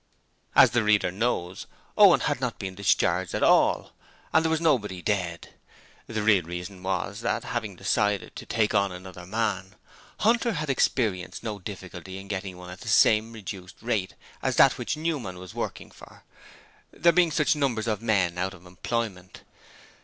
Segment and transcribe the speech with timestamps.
[0.55, 3.91] As the reader knows, Owen had not been discharged at all,
[4.33, 5.49] and there was nobody dead.
[6.07, 9.75] The real reason was that, having decided to take on another man,
[10.21, 14.79] Hunter had experienced no difficulty in getting one at the same reduced rate as that
[14.79, 16.23] which Newman was working for,
[16.91, 19.43] there being such numbers of men out of employment.